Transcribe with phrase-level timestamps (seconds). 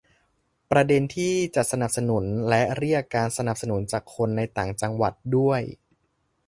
[0.71, 5.61] ประเด็นที่จะสนับสนุนและเรียกการสนับสนุนจากคนในต่างจังหวัดด้วย